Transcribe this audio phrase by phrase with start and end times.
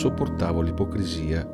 [0.00, 1.46] sopportavo l'ipocrisia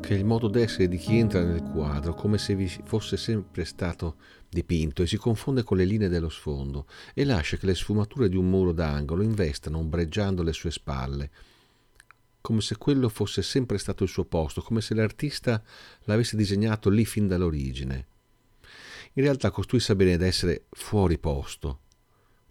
[0.00, 3.64] che è il modo d'essere di chi entra nel quadro, come se vi fosse sempre
[3.64, 8.28] stato dipinto e si confonde con le linee dello sfondo e lascia che le sfumature
[8.28, 11.30] di un muro d'angolo investano ombreggiando le sue spalle,
[12.40, 15.60] come se quello fosse sempre stato il suo posto, come se l'artista
[16.04, 18.06] l'avesse disegnato lì fin dall'origine.
[19.14, 21.80] In realtà costui sa bene d'essere fuori posto.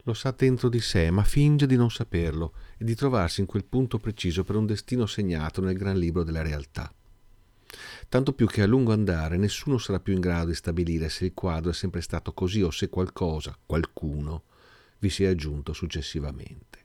[0.03, 3.65] Lo sa dentro di sé, ma finge di non saperlo e di trovarsi in quel
[3.65, 6.91] punto preciso per un destino segnato nel gran libro della realtà
[8.09, 11.33] tanto più che a lungo andare nessuno sarà più in grado di stabilire se il
[11.33, 14.43] quadro è sempre stato così o se qualcosa, qualcuno,
[14.99, 16.79] vi si è aggiunto successivamente.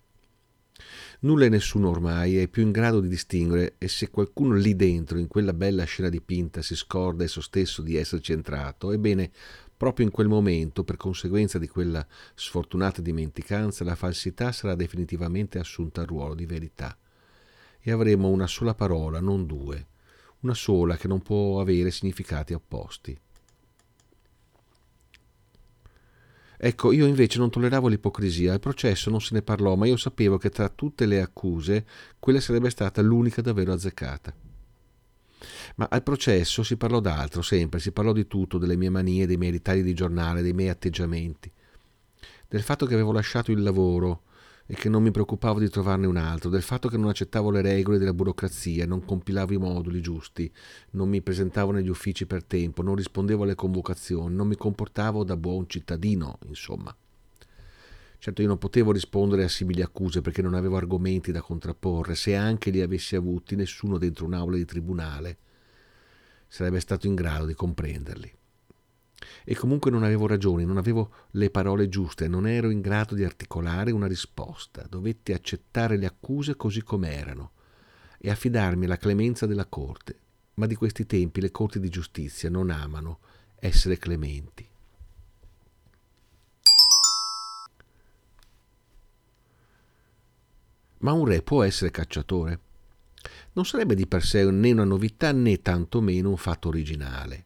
[1.21, 5.19] Nulla e nessuno ormai è più in grado di distinguere e se qualcuno lì dentro,
[5.19, 9.33] in quella bella scena dipinta, si scorda esso stesso di esserci entrato, ebbene,
[9.77, 16.01] proprio in quel momento, per conseguenza di quella sfortunata dimenticanza, la falsità sarà definitivamente assunta
[16.01, 16.97] al ruolo di verità.
[17.81, 19.87] E avremo una sola parola, non due,
[20.41, 23.19] una sola che non può avere significati opposti.
[26.59, 30.39] Ecco, io invece non tolleravo l'ipocrisia, al processo non se ne parlò, ma io sapevo
[30.39, 31.85] che tra tutte le accuse
[32.19, 34.46] quella sarebbe stata l'unica davvero azzeccata.
[35.77, 39.37] Ma al processo si parlò d'altro, sempre, si parlò di tutto, delle mie manie, dei
[39.37, 41.53] miei ritagli di giornale, dei miei atteggiamenti,
[42.49, 44.23] del fatto che avevo lasciato il lavoro,
[44.67, 47.63] e che non mi preoccupavo di trovarne un altro, del fatto che non accettavo le
[47.63, 50.53] regole della burocrazia, non compilavo i moduli giusti,
[50.91, 55.37] non mi presentavo negli uffici per tempo, non rispondevo alle convocazioni, non mi comportavo da
[55.37, 56.95] buon cittadino, insomma.
[58.19, 62.35] Certo io non potevo rispondere a simili accuse perché non avevo argomenti da contrapporre, se
[62.35, 65.39] anche li avessi avuti nessuno dentro un'aula di tribunale
[66.49, 68.33] sarebbe stato in grado di comprenderli.
[69.45, 73.25] E comunque non avevo ragioni, non avevo le parole giuste, non ero in grado di
[73.25, 74.87] articolare una risposta.
[74.89, 77.53] Dovetti accettare le accuse così com'erano
[78.19, 80.19] e affidarmi alla clemenza della corte.
[80.55, 83.21] Ma di questi tempi le corti di giustizia non amano
[83.57, 84.67] essere clementi.
[90.99, 92.61] Ma un re può essere cacciatore?
[93.53, 97.45] Non sarebbe di per sé né una novità né tantomeno un fatto originale.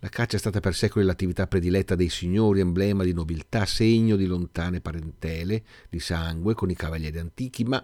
[0.00, 4.26] La caccia è stata per secoli l'attività prediletta dei signori, emblema di nobiltà, segno di
[4.26, 7.82] lontane parentele, di sangue con i cavalieri antichi, ma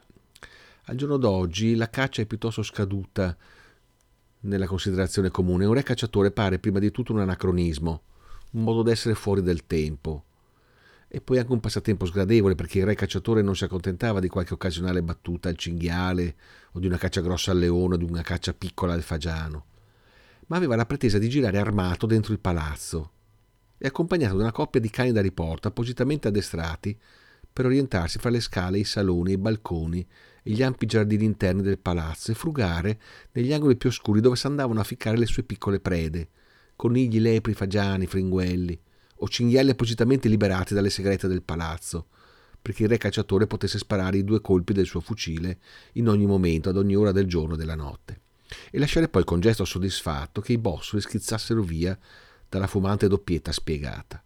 [0.84, 3.36] al giorno d'oggi la caccia è piuttosto scaduta
[4.40, 5.64] nella considerazione comune.
[5.64, 8.02] Un re cacciatore pare prima di tutto un anacronismo,
[8.52, 10.24] un modo d'essere fuori del tempo.
[11.12, 14.54] E poi anche un passatempo sgradevole perché il re cacciatore non si accontentava di qualche
[14.54, 16.36] occasionale battuta al cinghiale
[16.72, 19.64] o di una caccia grossa al leone o di una caccia piccola al fagiano.
[20.46, 23.10] Ma aveva la pretesa di girare armato dentro il palazzo
[23.76, 26.96] e accompagnato da una coppia di cani da riporto appositamente addestrati
[27.52, 30.06] per orientarsi fra le scale, i saloni, i balconi
[30.44, 33.00] e gli ampi giardini interni del palazzo e frugare
[33.32, 36.28] negli angoli più oscuri dove s'andavano a ficcare le sue piccole prede,
[36.76, 38.80] conigli, lepri, fagiani, fringuelli
[39.20, 42.08] o cinghiali appositamente liberati dalle segrete del palazzo,
[42.60, 45.58] perché il re cacciatore potesse sparare i due colpi del suo fucile
[45.94, 48.20] in ogni momento, ad ogni ora del giorno e della notte
[48.70, 51.98] e lasciare poi con gesto soddisfatto che i bossoli schizzassero via
[52.48, 54.22] dalla fumante doppietta spiegata.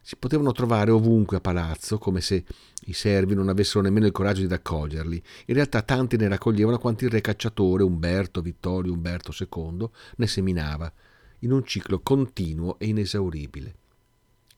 [0.00, 2.44] Si potevano trovare ovunque a palazzo, come se
[2.84, 5.20] i servi non avessero nemmeno il coraggio di raccoglierli.
[5.46, 10.92] In realtà tanti ne raccoglievano quanti il re cacciatore Umberto Vittorio Umberto II ne seminava,
[11.40, 13.74] in un ciclo continuo e inesauribile.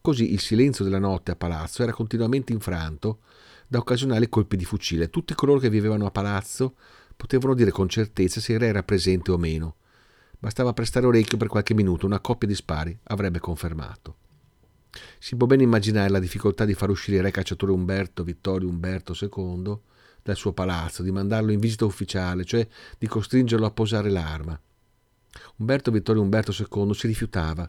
[0.01, 3.21] Così il silenzio della notte a palazzo era continuamente infranto
[3.67, 5.11] da occasionali colpi di fucile.
[5.11, 6.77] Tutti coloro che vivevano a palazzo
[7.17, 9.77] potevano dire con certezza se il re era presente o meno.
[10.39, 14.17] Bastava prestare orecchio per qualche minuto, una coppia di spari avrebbe confermato.
[15.19, 19.15] Si può ben immaginare la difficoltà di far uscire il re cacciatore Umberto Vittorio Umberto
[19.21, 19.79] II
[20.23, 22.67] dal suo palazzo, di mandarlo in visita ufficiale, cioè
[22.99, 24.59] di costringerlo a posare l'arma.
[25.57, 27.69] Umberto Vittorio Umberto II si rifiutava.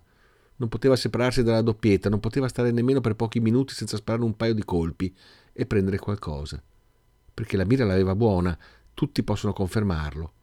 [0.60, 4.36] Non poteva separarsi dalla doppietta, non poteva stare nemmeno per pochi minuti senza sparare un
[4.36, 5.16] paio di colpi
[5.54, 6.62] e prendere qualcosa.
[7.34, 8.58] Perché la mira l'aveva buona,
[8.94, 10.34] tutti possono confermarlo.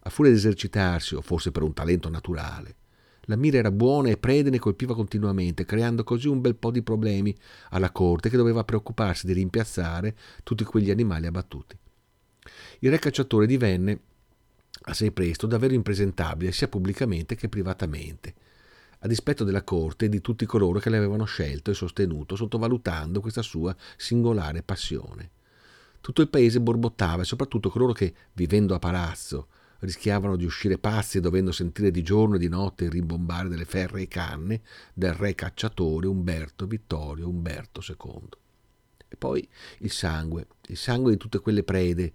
[0.00, 2.76] A furia di esercitarsi, o forse per un talento naturale,
[3.28, 6.80] la mira era buona e Prede ne colpiva continuamente, creando così un bel po' di
[6.80, 7.36] problemi
[7.70, 11.76] alla corte che doveva preoccuparsi di rimpiazzare tutti quegli animali abbattuti.
[12.78, 14.00] Il re cacciatore divenne,
[14.84, 18.34] assai presto, davvero impresentabile sia pubblicamente che privatamente,
[19.00, 23.42] a dispetto della corte e di tutti coloro che l'avevano scelto e sostenuto, sottovalutando questa
[23.42, 25.30] sua singolare passione.
[26.00, 29.48] Tutto il paese borbottava e soprattutto coloro che, vivendo a palazzo,
[29.80, 34.08] rischiavano di uscire pazzi dovendo sentire di giorno e di notte il rimbombare delle ferree
[34.08, 34.62] canne
[34.92, 38.28] del re cacciatore Umberto Vittorio Umberto II.
[39.08, 39.46] E poi
[39.78, 42.12] il sangue, il sangue di tutte quelle prede,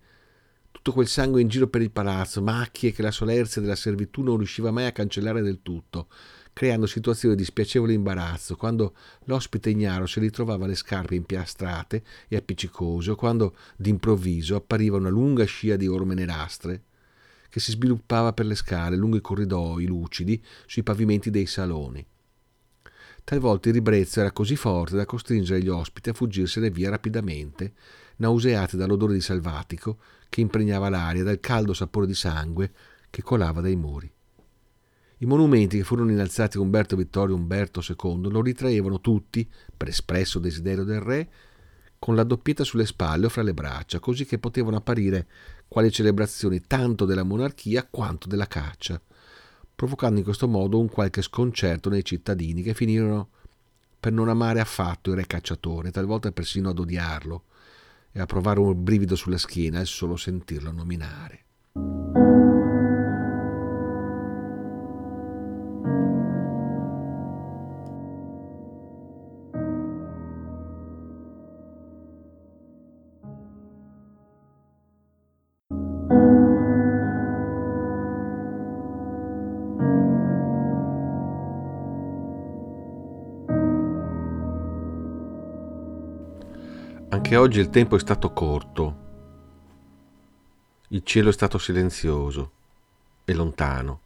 [0.71, 4.38] tutto quel sangue in giro per il palazzo, macchie che la solerzia della servitù non
[4.38, 6.07] riusciva mai a cancellare del tutto,
[6.54, 8.96] creando situazioni di spiacevole imbarazzo quando
[9.26, 15.44] l'ospite ignaro si ritrovava le scarpe impiastrate e appiccicose o quando d'improvviso appariva una lunga
[15.46, 16.84] scia di orme nerastre
[17.50, 22.04] che si sviluppava per le scale, lungo i corridoi lucidi, sui pavimenti dei saloni.
[23.24, 27.74] Talvolta il ribrezzo era così forte da costringere gli ospiti a fuggirsene via rapidamente,
[28.18, 32.72] nauseati dall'odore di salvatico che impregnava l'aria, dal caldo sapore di sangue
[33.12, 34.12] che colava dai muri.
[35.18, 40.39] I monumenti che furono innalzati a Umberto Vittorio Umberto II lo ritraevano tutti, per espresso
[40.39, 41.30] desiderio del re,
[42.00, 45.27] con la doppietta sulle spalle o fra le braccia, così che potevano apparire
[45.69, 49.01] quali celebrazioni tanto della monarchia quanto della caccia,
[49.74, 53.30] provocando in questo modo un qualche sconcerto nei cittadini che finirono
[54.00, 57.45] per non amare affatto il re cacciatore, talvolta persino ad odiarlo
[58.12, 61.45] e a provare un brivido sulla schiena al solo sentirlo nominare.
[87.33, 88.97] Anche oggi il tempo è stato corto,
[90.89, 92.51] il cielo è stato silenzioso
[93.25, 94.01] e lontano,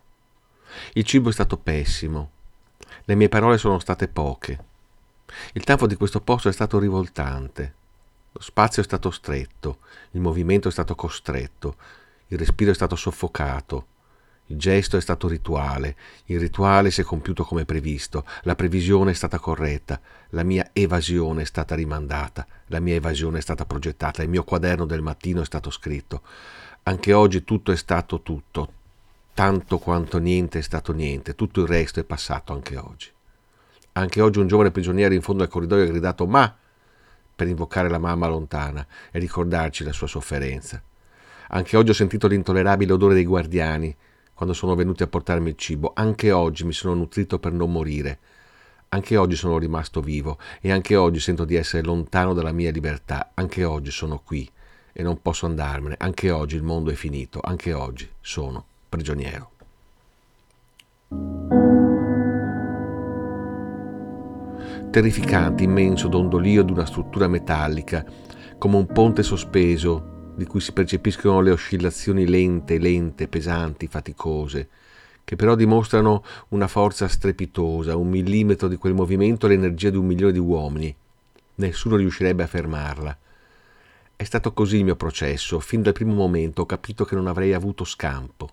[0.93, 2.31] il cibo è stato pessimo,
[3.03, 4.63] le mie parole sono state poche,
[5.51, 7.73] il tempo di questo posto è stato rivoltante,
[8.31, 9.79] lo spazio è stato stretto,
[10.11, 11.75] il movimento è stato costretto,
[12.27, 13.87] il respiro è stato soffocato,
[14.49, 15.95] il gesto è stato rituale,
[16.25, 19.99] il rituale si è compiuto come previsto, la previsione è stata corretta,
[20.29, 24.85] la mia evasione è stata rimandata, la mia evasione è stata progettata, il mio quaderno
[24.85, 26.21] del mattino è stato scritto.
[26.83, 28.71] Anche oggi tutto è stato tutto,
[29.33, 33.11] tanto quanto niente è stato niente, tutto il resto è passato anche oggi.
[33.93, 36.55] Anche oggi un giovane prigioniero in fondo al corridoio ha gridato ma!
[37.35, 40.81] per invocare la mamma lontana e ricordarci la sua sofferenza.
[41.49, 43.95] Anche oggi ho sentito l'intollerabile odore dei guardiani
[44.37, 45.93] quando sono venuti a portarmi il cibo.
[45.95, 48.19] Anche oggi mi sono nutrito per non morire.
[48.89, 53.31] Anche oggi sono rimasto vivo e anche oggi sento di essere lontano dalla mia libertà.
[53.33, 54.47] Anche oggi sono qui
[54.93, 55.95] e non posso andarmene.
[55.97, 57.39] Anche oggi il mondo è finito.
[57.43, 59.49] Anche oggi sono prigioniero.
[64.91, 68.05] Terrificante, immenso dondolio di una struttura metallica,
[68.59, 74.69] come un ponte sospeso di cui si percepiscono le oscillazioni lente, lente, pesanti, faticose,
[75.23, 80.33] che però dimostrano una forza strepitosa, un millimetro di quel movimento l'energia di un milione
[80.33, 80.95] di uomini.
[81.55, 83.17] Nessuno riuscirebbe a fermarla.
[84.15, 87.53] È stato così il mio processo, fin dal primo momento ho capito che non avrei
[87.53, 88.51] avuto scampo.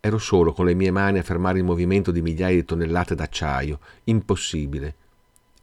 [0.00, 3.78] Ero solo con le mie mani a fermare il movimento di migliaia di tonnellate d'acciaio.
[4.04, 4.94] Impossibile.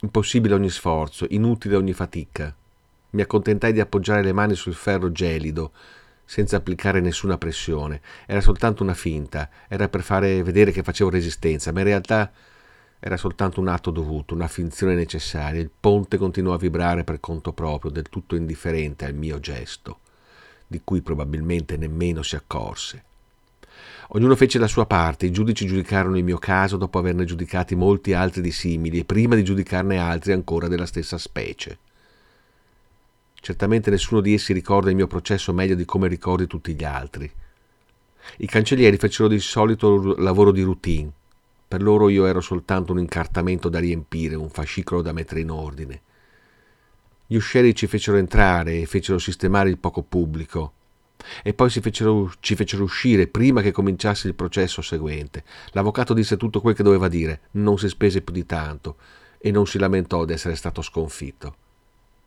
[0.02, 2.54] Impossibile ogni sforzo, inutile ogni fatica.
[3.12, 5.72] Mi accontentai di appoggiare le mani sul ferro gelido,
[6.24, 8.00] senza applicare nessuna pressione.
[8.24, 12.32] Era soltanto una finta, era per fare vedere che facevo resistenza, ma in realtà
[12.98, 15.60] era soltanto un atto dovuto, una finzione necessaria.
[15.60, 19.98] Il ponte continuò a vibrare per conto proprio, del tutto indifferente al mio gesto,
[20.66, 23.02] di cui probabilmente nemmeno si accorse.
[24.14, 28.14] Ognuno fece la sua parte, i giudici giudicarono il mio caso dopo averne giudicati molti
[28.14, 31.76] altri di simili e prima di giudicarne altri ancora della stessa specie.
[33.44, 37.28] Certamente nessuno di essi ricorda il mio processo meglio di come ricordi tutti gli altri.
[38.36, 41.10] I cancellieri fecero di solito lavoro di routine.
[41.66, 46.02] Per loro io ero soltanto un incartamento da riempire, un fascicolo da mettere in ordine.
[47.26, 50.74] Gli uscieri ci fecero entrare e fecero sistemare il poco pubblico.
[51.42, 55.42] E poi fecero, ci fecero uscire prima che cominciasse il processo seguente.
[55.72, 58.98] L'avvocato disse tutto quel che doveva dire, non si spese più di tanto
[59.38, 61.56] e non si lamentò di essere stato sconfitto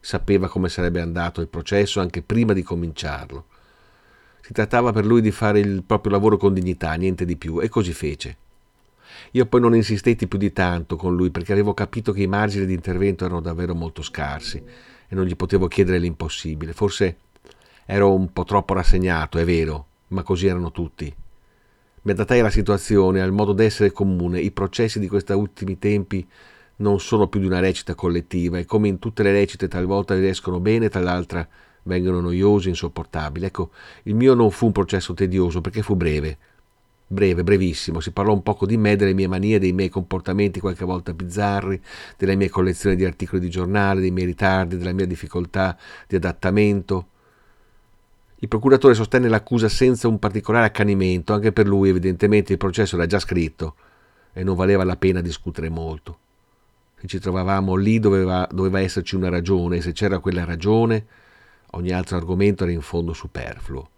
[0.06, 3.46] sapeva come sarebbe andato il processo anche prima di cominciarlo.
[4.40, 7.70] Si trattava per lui di fare il proprio lavoro con dignità, niente di più, e
[7.70, 8.38] così fece.
[9.32, 12.68] Io poi non insistetti più di tanto con lui perché avevo capito che i margini
[12.68, 14.62] di intervento erano davvero molto scarsi
[15.08, 16.74] e non gli potevo chiedere l'impossibile.
[16.74, 17.18] Forse
[17.88, 21.12] ero un po' troppo rassegnato, è vero, ma così erano tutti.
[22.04, 26.28] Mi adattai alla situazione, al modo d'essere comune, i processi di questi ultimi tempi
[26.78, 30.60] non sono più di una recita collettiva e come in tutte le recite talvolta riescono
[30.60, 31.48] bene, tal'altra
[31.84, 33.46] vengono noiose, insopportabili.
[33.46, 33.72] Ecco,
[34.04, 36.38] il mio non fu un processo tedioso perché fu breve.
[37.08, 40.86] Breve, brevissimo, si parlò un poco di me, delle mie manie, dei miei comportamenti qualche
[40.86, 41.80] volta bizzarri,
[42.18, 45.78] delle mie collezioni di articoli di giornale, dei miei ritardi, della mia difficoltà
[46.08, 47.08] di adattamento.
[48.38, 53.06] Il procuratore sostenne l'accusa senza un particolare accanimento, anche per lui evidentemente il processo era
[53.06, 53.76] già scritto
[54.34, 56.20] e non valeva la pena discutere molto.
[57.04, 61.06] Ci trovavamo lì doveva, doveva esserci una ragione e se c'era quella ragione
[61.72, 63.90] ogni altro argomento era in fondo superfluo.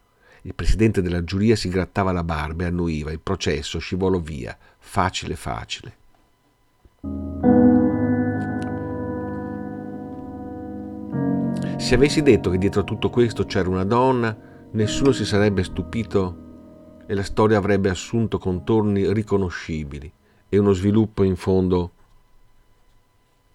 [0.42, 5.36] Il presidente della giuria si grattava la barba e annuiva, il processo scivolò via, facile
[5.36, 5.96] facile.
[11.78, 14.36] Se avessi detto che dietro a tutto questo c'era una donna,
[14.72, 16.46] nessuno si sarebbe stupito
[17.06, 20.12] e la storia avrebbe assunto contorni riconoscibili
[20.50, 21.92] e uno sviluppo in fondo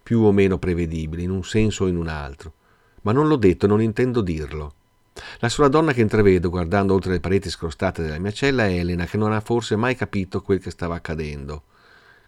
[0.03, 2.53] più o meno prevedibile, in un senso o in un altro.
[3.03, 4.73] Ma non l'ho detto non intendo dirlo.
[5.39, 9.05] La sola donna che intravedo guardando oltre le pareti scrostate della mia cella è Elena,
[9.05, 11.63] che non ha forse mai capito quel che stava accadendo,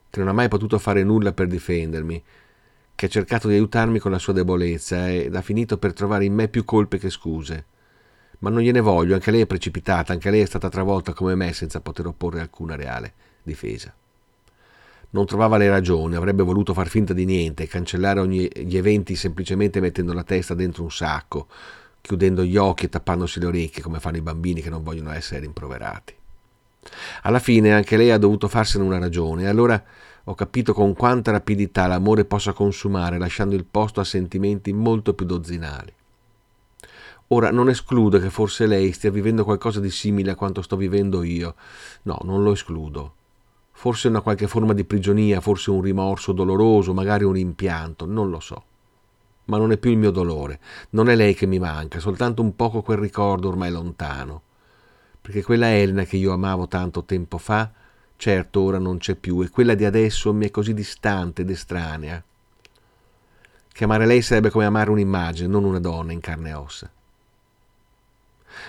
[0.09, 2.23] che non ha mai potuto fare nulla per difendermi,
[2.95, 6.33] che ha cercato di aiutarmi con la sua debolezza ed ha finito per trovare in
[6.33, 7.65] me più colpe che scuse.
[8.39, 11.51] Ma non gliene voglio, anche lei è precipitata, anche lei è stata travolta come me
[11.53, 13.13] senza poter opporre alcuna reale
[13.43, 13.93] difesa.
[15.15, 19.79] Non trovava le ragioni, avrebbe voluto far finta di niente, cancellare ogni, gli eventi semplicemente
[19.79, 21.47] mettendo la testa dentro un sacco,
[22.01, 25.39] chiudendo gli occhi e tappandosi le orecchie come fanno i bambini che non vogliono essere
[25.39, 26.13] rimproverati.
[27.21, 29.81] Alla fine anche lei ha dovuto farsene una ragione e allora
[30.21, 35.25] ho capito con quanta rapidità l'amore possa consumare, lasciando il posto a sentimenti molto più
[35.25, 35.93] dozzinali.
[37.29, 41.23] Ora non escludo che forse lei stia vivendo qualcosa di simile a quanto sto vivendo
[41.23, 41.55] io.
[42.01, 43.13] No, non lo escludo.
[43.77, 48.39] Forse una qualche forma di prigionia, forse un rimorso doloroso, magari un rimpianto, non lo
[48.39, 48.63] so.
[49.45, 50.59] Ma non è più il mio dolore,
[50.91, 54.41] non è lei che mi manca, soltanto un poco quel ricordo ormai lontano.
[55.21, 57.71] Perché quella Elena che io amavo tanto tempo fa
[58.17, 62.23] Certo, ora non c'è più e quella di adesso mi è così distante ed estranea
[63.71, 66.89] che amare lei sarebbe come amare un'immagine, non una donna in carne e ossa.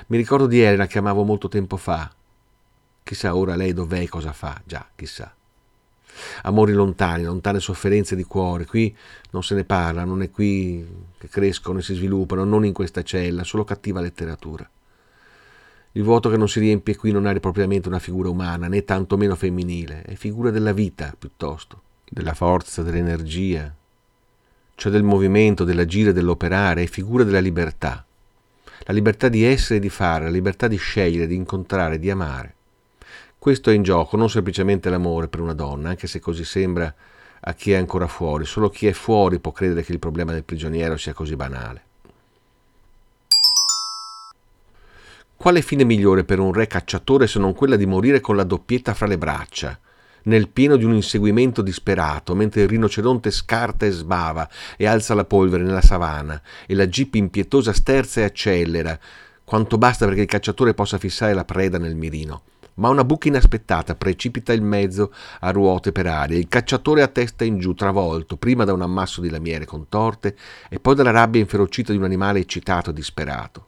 [0.09, 2.13] Mi ricordo di Elena che amavo molto tempo fa.
[3.07, 5.33] Chissà ora lei dov'è e cosa fa, già, chissà.
[6.43, 8.93] Amori lontani, lontane sofferenze di cuore, qui
[9.31, 10.85] non se ne parla, non è qui
[11.17, 14.69] che crescono e si sviluppano, non in questa cella, solo cattiva letteratura.
[15.93, 19.37] Il vuoto che non si riempie qui non è propriamente una figura umana, né tantomeno
[19.37, 23.73] femminile, è figura della vita piuttosto, della forza, dell'energia,
[24.75, 28.05] cioè del movimento, dell'agire, dell'operare, è figura della libertà.
[28.81, 32.55] La libertà di essere e di fare, la libertà di scegliere, di incontrare, di amare.
[33.47, 36.93] Questo è in gioco, non semplicemente l'amore per una donna, anche se così sembra
[37.39, 38.45] a chi è ancora fuori.
[38.45, 41.83] Solo chi è fuori può credere che il problema del prigioniero sia così banale.
[45.37, 48.95] Quale fine migliore per un re cacciatore se non quella di morire con la doppietta
[48.95, 49.79] fra le braccia,
[50.25, 55.25] nel pieno di un inseguimento disperato, mentre il rinoceronte scarta e sbava e alza la
[55.25, 58.99] polvere nella savana e la jeep impietosa sterza e accelera,
[59.45, 62.43] quanto basta perché il cacciatore possa fissare la preda nel mirino.
[62.77, 67.45] Ma una buca inaspettata precipita il mezzo a ruote per aria, il cacciatore a testa
[67.45, 70.37] in giù, travolto, prima da un ammasso di lamiere contorte
[70.69, 73.67] e poi dalla rabbia inferocita di un animale eccitato e disperato.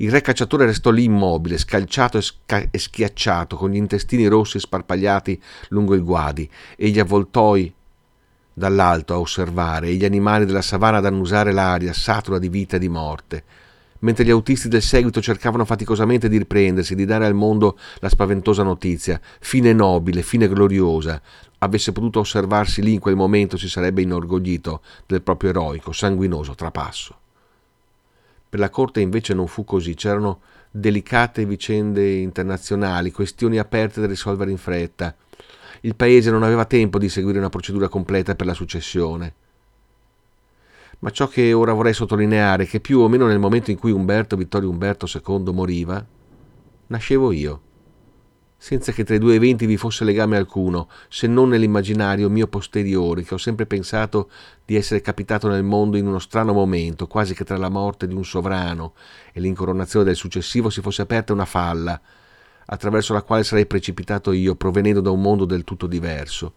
[0.00, 4.58] Il re cacciatore restò lì immobile, scalciato e, sca- e schiacciato, con gli intestini rossi
[4.58, 6.50] sparpagliati lungo i guadi.
[6.74, 7.72] E gli avvoltoi
[8.52, 12.78] dall'alto a osservare e gli animali della savana ad annusare l'aria satura di vita e
[12.78, 13.44] di morte,
[14.00, 18.62] mentre gli autisti del seguito cercavano faticosamente di riprendersi, di dare al mondo la spaventosa
[18.62, 21.20] notizia, fine nobile, fine gloriosa,
[21.58, 27.18] avesse potuto osservarsi lì in quel momento si sarebbe inorgoglito del proprio eroico, sanguinoso trapasso.
[28.48, 30.40] Per la Corte invece non fu così, c'erano
[30.70, 35.14] delicate vicende internazionali, questioni aperte da risolvere in fretta.
[35.82, 39.34] Il paese non aveva tempo di seguire una procedura completa per la successione.
[41.00, 43.90] Ma ciò che ora vorrei sottolineare è che più o meno nel momento in cui
[43.90, 46.04] Umberto Vittorio Umberto II moriva,
[46.86, 47.62] nascevo io
[48.62, 53.22] senza che tra i due eventi vi fosse legame alcuno, se non nell'immaginario mio posteriore,
[53.22, 54.30] che ho sempre pensato
[54.66, 58.14] di essere capitato nel mondo in uno strano momento, quasi che tra la morte di
[58.14, 58.92] un sovrano
[59.32, 61.98] e l'incoronazione del successivo si fosse aperta una falla,
[62.66, 66.56] attraverso la quale sarei precipitato io, provenendo da un mondo del tutto diverso.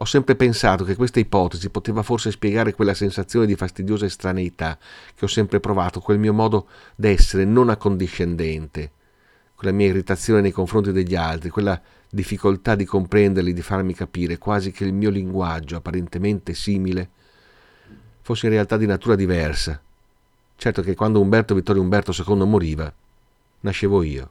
[0.00, 4.78] Ho sempre pensato che questa ipotesi poteva forse spiegare quella sensazione di fastidiosa estraneità
[5.14, 8.92] che ho sempre provato, quel mio modo d'essere non accondiscendente
[9.58, 14.70] quella mia irritazione nei confronti degli altri, quella difficoltà di comprenderli, di farmi capire, quasi
[14.70, 17.10] che il mio linguaggio, apparentemente simile,
[18.20, 19.82] fosse in realtà di natura diversa.
[20.54, 22.92] Certo che quando Umberto Vittorio Umberto II moriva,
[23.62, 24.30] nascevo io.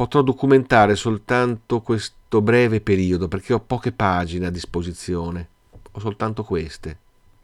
[0.00, 5.46] Potrò documentare soltanto questo breve periodo perché ho poche pagine a disposizione,
[5.90, 6.96] ho soltanto queste.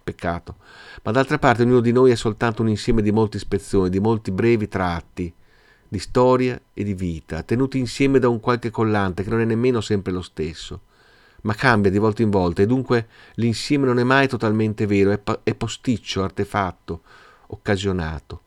[0.03, 0.57] peccato.
[1.03, 4.31] Ma d'altra parte ognuno di noi è soltanto un insieme di molte ispezioni, di molti
[4.31, 5.31] brevi tratti
[5.87, 9.83] di storia e di vita, tenuti insieme da un qualche collante che non è nemmeno
[9.83, 10.81] sempre lo stesso,
[11.43, 15.21] ma cambia di volta in volta e dunque l'insieme non è mai totalmente vero, è,
[15.43, 17.03] è posticcio, artefatto,
[17.49, 18.41] occasionato.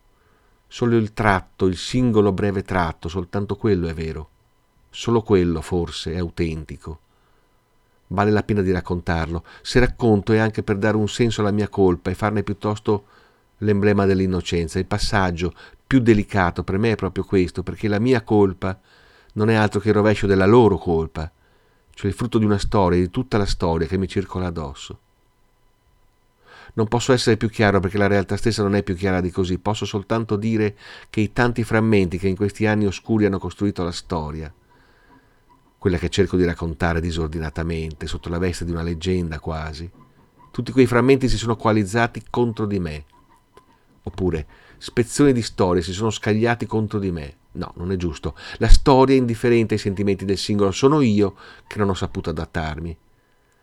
[0.72, 4.28] Solo il tratto, il singolo breve tratto, soltanto quello è vero.
[4.88, 7.00] Solo quello, forse, è autentico.
[8.06, 9.42] Vale la pena di raccontarlo.
[9.62, 13.06] Se racconto è anche per dare un senso alla mia colpa e farne piuttosto
[13.58, 14.78] l'emblema dell'innocenza.
[14.78, 15.52] Il passaggio
[15.84, 18.78] più delicato per me è proprio questo, perché la mia colpa
[19.32, 21.28] non è altro che il rovescio della loro colpa,
[21.92, 24.98] cioè il frutto di una storia, di tutta la storia che mi circola addosso.
[26.74, 29.58] Non posso essere più chiaro perché la realtà stessa non è più chiara di così,
[29.58, 30.76] posso soltanto dire
[31.08, 34.52] che i tanti frammenti che in questi anni oscuri hanno costruito la storia,
[35.78, 39.90] quella che cerco di raccontare disordinatamente, sotto la veste di una leggenda quasi,
[40.50, 43.04] tutti quei frammenti si sono coalizzati contro di me.
[44.02, 44.46] Oppure
[44.78, 47.36] spezzoni di storie si sono scagliati contro di me.
[47.52, 48.36] No, non è giusto.
[48.58, 51.34] La storia è indifferente ai sentimenti del singolo, sono io
[51.66, 52.96] che non ho saputo adattarmi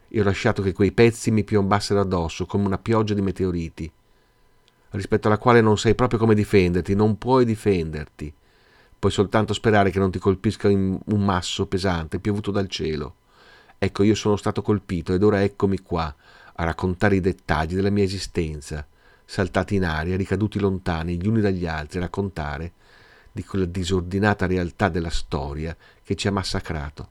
[0.09, 3.91] e ho lasciato che quei pezzi mi piombassero addosso come una pioggia di meteoriti,
[4.91, 8.33] rispetto alla quale non sai proprio come difenderti, non puoi difenderti.
[8.99, 13.15] Puoi soltanto sperare che non ti colpisca un masso pesante piovuto dal cielo.
[13.77, 16.13] Ecco, io sono stato colpito ed ora eccomi qua
[16.59, 18.85] a raccontare i dettagli della mia esistenza,
[19.23, 22.71] saltati in aria, ricaduti lontani gli uni dagli altri, a raccontare
[23.31, 27.09] di quella disordinata realtà della storia che ci ha massacrato.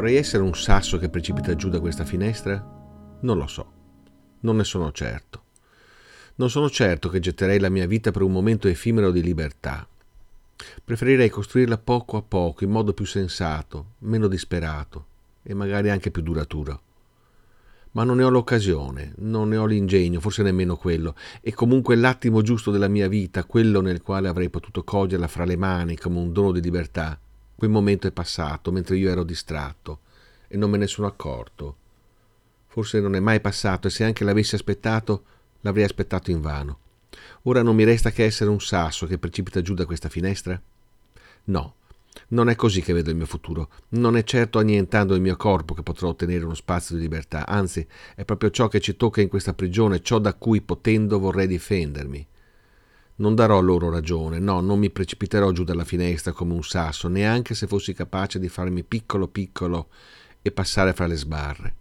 [0.00, 2.58] Vorrei essere un sasso che precipita giù da questa finestra?
[3.20, 3.72] Non lo so.
[4.40, 5.42] Non ne sono certo.
[6.36, 9.86] Non sono certo che getterei la mia vita per un momento effimero di libertà.
[10.82, 15.04] Preferirei costruirla poco a poco, in modo più sensato, meno disperato
[15.42, 16.80] e magari anche più duraturo.
[17.90, 22.40] Ma non ne ho l'occasione, non ne ho l'ingegno, forse nemmeno quello, e comunque l'attimo
[22.40, 26.32] giusto della mia vita, quello nel quale avrei potuto coglierla fra le mani come un
[26.32, 27.20] dono di libertà,
[27.60, 29.98] Quel momento è passato mentre io ero distratto
[30.48, 31.76] e non me ne sono accorto.
[32.66, 35.24] Forse non è mai passato e se anche l'avessi aspettato,
[35.60, 36.78] l'avrei aspettato invano.
[37.42, 40.58] Ora non mi resta che essere un sasso che precipita giù da questa finestra?
[41.44, 41.74] No,
[42.28, 43.68] non è così che vedo il mio futuro.
[43.90, 47.86] Non è certo annientando il mio corpo che potrò ottenere uno spazio di libertà, anzi
[48.14, 52.26] è proprio ciò che ci tocca in questa prigione, ciò da cui potendo vorrei difendermi.
[53.20, 57.54] Non darò loro ragione, no, non mi precipiterò giù dalla finestra come un sasso, neanche
[57.54, 59.88] se fossi capace di farmi piccolo piccolo
[60.40, 61.74] e passare fra le sbarre.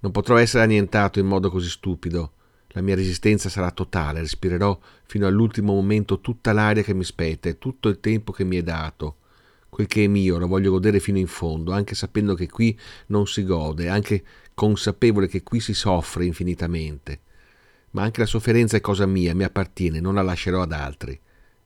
[0.00, 2.32] Non potrò essere annientato in modo così stupido.
[2.68, 7.56] La mia resistenza sarà totale, respirerò fino all'ultimo momento tutta l'aria che mi spetta e
[7.56, 9.16] tutto il tempo che mi è dato.
[9.70, 13.26] Quel che è mio lo voglio godere fino in fondo, anche sapendo che qui non
[13.26, 17.23] si gode, anche consapevole che qui si soffre infinitamente
[17.94, 21.18] ma anche la sofferenza è cosa mia, mi appartiene, non la lascerò ad altri.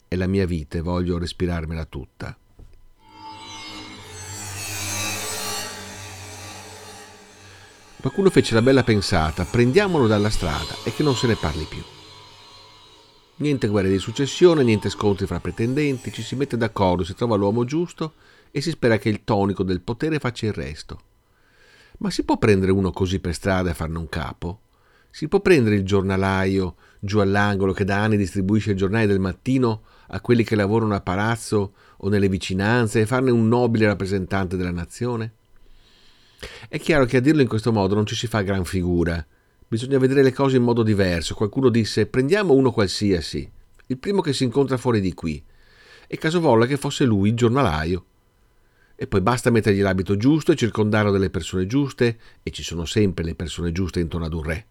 [0.06, 2.36] È la mia vita e voglio respirarmela tutta.
[8.00, 11.82] Qualcuno fece la bella pensata, prendiamolo dalla strada e che non se ne parli più.
[13.36, 17.64] Niente guerre di successione, niente scontri fra pretendenti, ci si mette d'accordo, si trova l'uomo
[17.64, 18.14] giusto
[18.50, 21.00] e si spera che il tonico del potere faccia il resto.
[21.98, 24.60] Ma si può prendere uno così per strada e farne un capo?
[25.10, 29.82] Si può prendere il giornalaio giù all'angolo che da anni distribuisce il giornale del mattino
[30.08, 34.70] a quelli che lavorano a palazzo o nelle vicinanze e farne un nobile rappresentante della
[34.70, 35.32] nazione?
[36.68, 39.24] È chiaro che a dirlo in questo modo non ci si fa gran figura.
[39.66, 41.34] Bisogna vedere le cose in modo diverso.
[41.34, 43.50] Qualcuno disse prendiamo uno qualsiasi,
[43.86, 45.42] il primo che si incontra fuori di qui.
[46.06, 48.04] E caso volle che fosse lui il giornalaio.
[48.94, 53.24] E poi basta mettergli l'abito giusto e circondarlo delle persone giuste, e ci sono sempre
[53.24, 54.66] le persone giuste intorno ad un re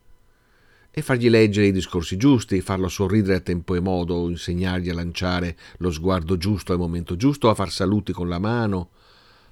[0.97, 5.55] e fargli leggere i discorsi giusti, farlo sorridere a tempo e modo, insegnargli a lanciare
[5.77, 8.89] lo sguardo giusto al momento giusto, a far saluti con la mano,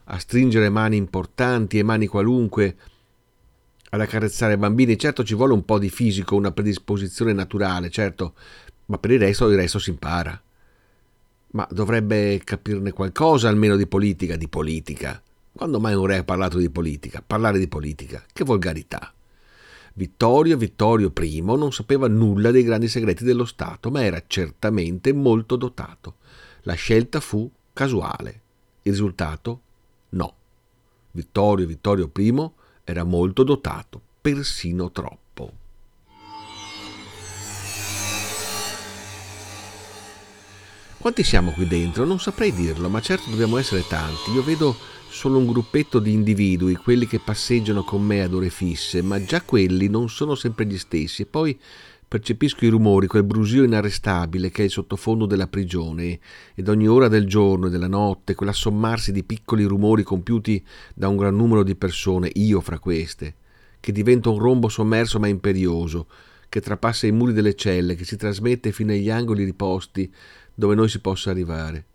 [0.06, 2.76] a stringere mani importanti e mani qualunque,
[3.92, 4.98] ad accarezzare bambini.
[4.98, 8.34] Certo ci vuole un po' di fisico, una predisposizione naturale, certo,
[8.88, 10.42] ma per il resto il resto si impara.
[11.52, 15.22] Ma dovrebbe capirne qualcosa almeno di politica, di politica.
[15.56, 17.24] Quando mai un re ha parlato di politica?
[17.24, 18.26] Parlare di politica?
[18.34, 19.15] Che volgarità!
[19.98, 25.56] Vittorio Vittorio I non sapeva nulla dei grandi segreti dello Stato, ma era certamente molto
[25.56, 26.16] dotato.
[26.64, 28.42] La scelta fu casuale.
[28.82, 29.62] Il risultato?
[30.10, 30.34] No.
[31.12, 32.50] Vittorio Vittorio I
[32.84, 35.54] era molto dotato, persino troppo.
[40.98, 42.04] Quanti siamo qui dentro?
[42.04, 44.32] Non saprei dirlo, ma certo dobbiamo essere tanti.
[44.32, 44.76] Io vedo
[45.16, 49.42] solo un gruppetto di individui, quelli che passeggiano con me ad ore fisse, ma già
[49.42, 51.22] quelli non sono sempre gli stessi.
[51.22, 51.58] E poi
[52.06, 56.20] percepisco i rumori, quel brusio inarrestabile che è il sottofondo della prigione,
[56.54, 60.62] ed ogni ora del giorno e della notte, quell'assommarsi di piccoli rumori compiuti
[60.94, 63.36] da un gran numero di persone, io fra queste,
[63.80, 66.08] che diventa un rombo sommerso ma imperioso,
[66.50, 70.14] che trapassa i muri delle celle, che si trasmette fino agli angoli riposti
[70.54, 71.86] dove noi si possa arrivare.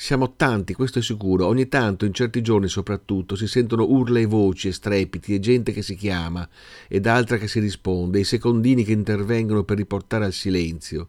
[0.00, 1.46] Siamo tanti, questo è sicuro.
[1.46, 5.72] Ogni tanto, in certi giorni soprattutto, si sentono urla e voci e strepiti e gente
[5.72, 6.48] che si chiama
[6.86, 11.08] ed altra che si risponde, i secondini che intervengono per riportare al silenzio.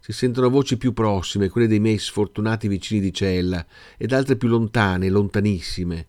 [0.00, 3.66] Si sentono voci più prossime, quelle dei miei sfortunati vicini di cella,
[3.98, 6.06] ed altre più lontane, lontanissime,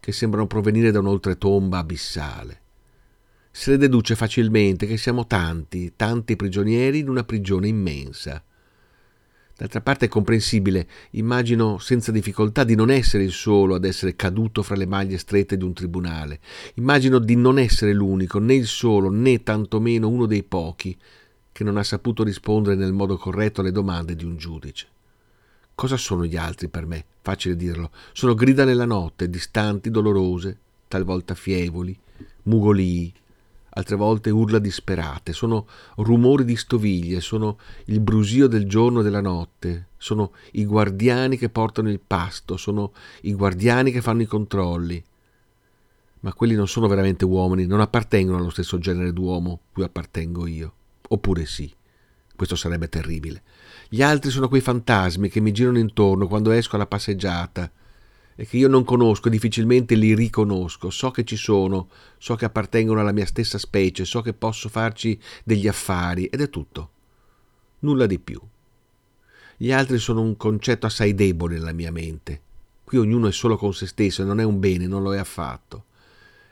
[0.00, 2.60] che sembrano provenire da un'oltretomba abissale.
[3.50, 8.42] Se ne deduce facilmente che siamo tanti, tanti prigionieri in una prigione immensa.
[9.60, 14.62] D'altra parte è comprensibile, immagino senza difficoltà di non essere il solo ad essere caduto
[14.62, 16.40] fra le maglie strette di un tribunale.
[16.76, 20.96] Immagino di non essere l'unico, né il solo, né tantomeno uno dei pochi
[21.52, 24.88] che non ha saputo rispondere nel modo corretto alle domande di un giudice.
[25.74, 27.04] Cosa sono gli altri per me?
[27.20, 27.90] Facile dirlo.
[28.14, 31.94] Sono grida nella notte, distanti, dolorose, talvolta fievoli,
[32.44, 33.12] mugolii,
[33.70, 39.20] altre volte urla disperate, sono rumori di stoviglie, sono il brusio del giorno e della
[39.20, 45.02] notte, sono i guardiani che portano il pasto, sono i guardiani che fanno i controlli.
[46.20, 50.72] Ma quelli non sono veramente uomini, non appartengono allo stesso genere d'uomo cui appartengo io.
[51.08, 51.72] Oppure sì.
[52.36, 53.42] Questo sarebbe terribile.
[53.88, 57.70] Gli altri sono quei fantasmi che mi girano intorno quando esco alla passeggiata,
[58.46, 60.90] che io non conosco e difficilmente li riconosco.
[60.90, 65.18] So che ci sono, so che appartengono alla mia stessa specie, so che posso farci
[65.44, 66.90] degli affari ed è tutto.
[67.80, 68.40] Nulla di più.
[69.56, 72.40] Gli altri sono un concetto assai debole nella mia mente.
[72.82, 75.18] Qui ognuno è solo con se stesso e non è un bene, non lo è
[75.18, 75.84] affatto.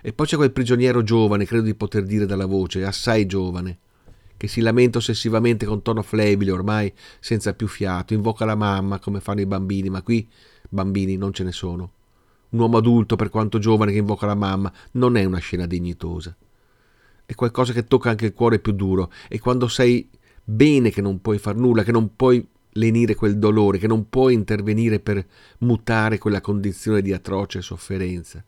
[0.01, 3.79] E poi c'è quel prigioniero giovane, credo di poter dire dalla voce, assai giovane,
[4.37, 9.20] che si lamenta ossessivamente con tono flebile, ormai senza più fiato, invoca la mamma come
[9.20, 10.29] fanno i bambini, ma qui
[10.68, 11.92] Bambini non ce ne sono.
[12.50, 16.35] Un uomo adulto, per quanto giovane, che invoca la mamma, non è una scena dignitosa.
[17.24, 20.09] È qualcosa che tocca anche il cuore più duro e quando sai
[20.42, 24.33] bene che non puoi far nulla, che non puoi lenire quel dolore, che non puoi
[24.33, 25.26] intervenire per
[25.59, 28.42] mutare quella condizione di atroce sofferenza.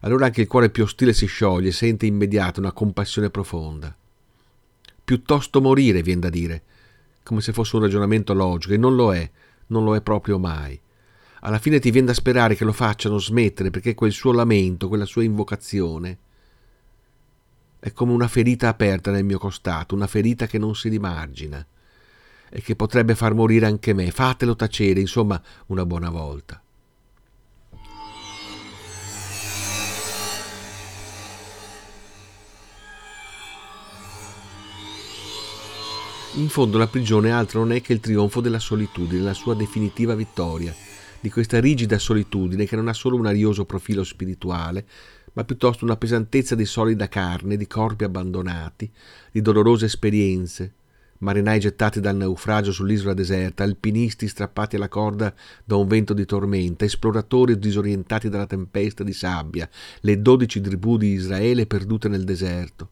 [0.00, 3.94] Allora anche il cuore più ostile si scioglie, sente immediato una compassione profonda.
[5.02, 6.62] Piuttosto morire, viene da dire,
[7.22, 9.30] come se fosse un ragionamento logico, e non lo è,
[9.68, 10.78] non lo è proprio mai
[11.40, 15.06] alla fine ti viene da sperare che lo facciano smettere perché quel suo lamento, quella
[15.06, 16.18] sua invocazione
[17.78, 21.64] è come una ferita aperta nel mio costato, una ferita che non si rimargina
[22.50, 24.10] e che potrebbe far morire anche me.
[24.10, 26.60] Fatelo tacere, insomma, una buona volta.
[36.34, 40.14] In fondo la prigione altro non è che il trionfo della solitudine, la sua definitiva
[40.14, 40.74] vittoria
[41.20, 44.84] di questa rigida solitudine che non ha solo un arioso profilo spirituale,
[45.34, 48.90] ma piuttosto una pesantezza di solida carne, di corpi abbandonati,
[49.30, 50.72] di dolorose esperienze,
[51.18, 55.32] marinai gettati dal naufragio sull'isola deserta, alpinisti strappati alla corda
[55.64, 59.68] da un vento di tormenta, esploratori disorientati dalla tempesta di sabbia,
[60.00, 62.90] le dodici tribù di Israele perdute nel deserto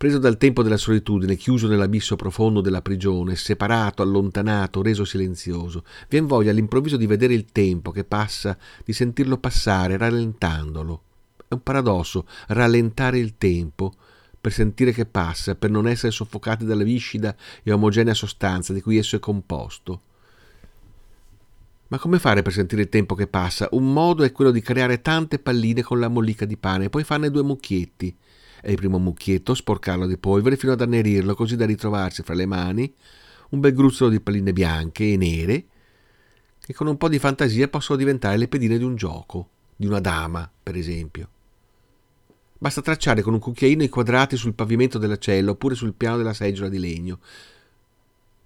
[0.00, 6.26] preso dal tempo della solitudine, chiuso nell'abisso profondo della prigione, separato, allontanato, reso silenzioso, vien
[6.26, 11.02] voglia all'improvviso di vedere il tempo che passa, di sentirlo passare, rallentandolo.
[11.46, 13.92] È un paradosso, rallentare il tempo,
[14.40, 18.96] per sentire che passa, per non essere soffocati dalla viscida e omogenea sostanza di cui
[18.96, 20.00] esso è composto.
[21.88, 23.68] Ma come fare per sentire il tempo che passa?
[23.72, 27.04] Un modo è quello di creare tante palline con la mollica di pane e poi
[27.04, 28.16] farne due mucchietti
[28.62, 32.46] e il primo mucchietto sporcarlo di polvere fino ad annerirlo così da ritrovarsi fra le
[32.46, 32.94] mani
[33.50, 35.64] un bel gruzzolo di palline bianche e nere
[36.60, 39.98] che con un po' di fantasia possono diventare le pedine di un gioco, di una
[39.98, 41.28] dama, per esempio.
[42.58, 46.34] Basta tracciare con un cucchiaino i quadrati sul pavimento della cella oppure sul piano della
[46.34, 47.18] seggiola di legno.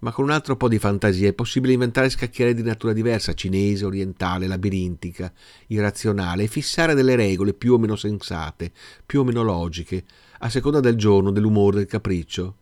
[0.05, 3.87] Ma con un altro po' di fantasia è possibile inventare scacchiere di natura diversa, cinese,
[3.87, 5.33] orientale, labirintica,
[5.69, 8.71] irrazionale, e fissare delle regole più o meno sensate,
[9.07, 10.05] più o meno logiche,
[10.41, 12.57] a seconda del giorno, dell'umore, del capriccio.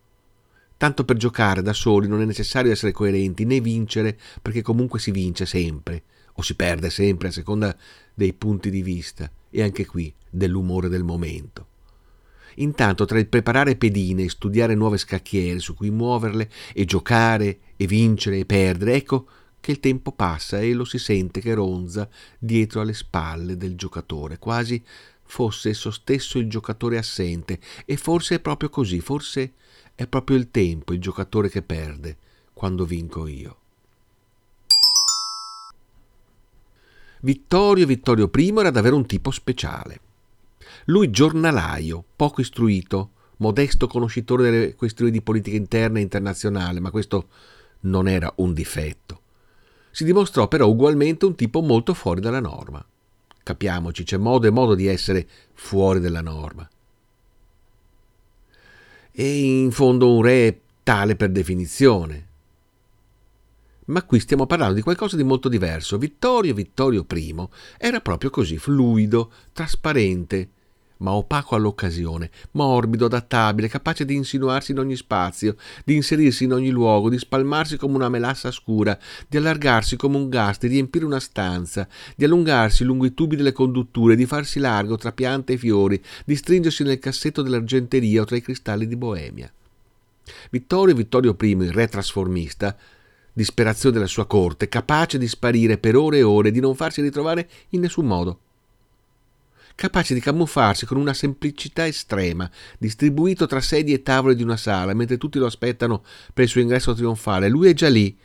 [0.77, 5.11] Tanto per giocare da soli non è necessario essere coerenti né vincere, perché comunque si
[5.11, 6.03] vince sempre,
[6.35, 7.75] o si perde sempre a seconda
[8.13, 11.71] dei punti di vista, e anche qui dell'umore del momento.
[12.55, 18.39] Intanto tra il preparare pedine studiare nuove scacchiere su cui muoverle e giocare e vincere
[18.39, 19.27] e perdere, ecco
[19.59, 24.37] che il tempo passa e lo si sente che ronza dietro alle spalle del giocatore,
[24.37, 24.83] quasi
[25.23, 29.53] fosse esso stesso il giocatore assente, e forse è proprio così, forse
[29.95, 32.17] è proprio il tempo il giocatore che perde
[32.53, 33.57] quando vinco io.
[37.21, 39.99] Vittorio Vittorio I era davvero un tipo speciale.
[40.85, 47.29] Lui giornalaio, poco istruito, modesto conoscitore delle questioni di politica interna e internazionale, ma questo
[47.81, 49.21] non era un difetto.
[49.91, 52.83] Si dimostrò però ugualmente un tipo molto fuori dalla norma.
[53.43, 56.67] Capiamoci, c'è modo e modo di essere fuori dalla norma.
[59.11, 62.27] E in fondo un re è tale per definizione.
[63.85, 65.97] Ma qui stiamo parlando di qualcosa di molto diverso.
[65.97, 70.49] Vittorio Vittorio I era proprio così, fluido, trasparente,
[71.03, 76.69] ma opaco all'occasione, morbido, adattabile, capace di insinuarsi in ogni spazio, di inserirsi in ogni
[76.69, 81.19] luogo, di spalmarsi come una melassa scura, di allargarsi come un gas, di riempire una
[81.19, 86.01] stanza, di allungarsi lungo i tubi delle condutture, di farsi largo tra piante e fiori,
[86.25, 89.51] di stringersi nel cassetto dell'argenteria o tra i cristalli di Boemia.
[90.51, 92.77] Vittorio Vittorio I, il re trasformista,
[93.33, 97.01] disperazione della sua corte, capace di sparire per ore e ore e di non farsi
[97.01, 98.39] ritrovare in nessun modo
[99.75, 104.93] capace di camuffarsi con una semplicità estrema, distribuito tra sedie e tavole di una sala,
[104.93, 107.49] mentre tutti lo aspettano per il suo ingresso trionfale.
[107.49, 108.17] Lui è già lì,